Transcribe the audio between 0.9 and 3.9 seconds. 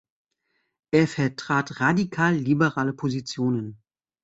vertrat radikal liberale Positionen.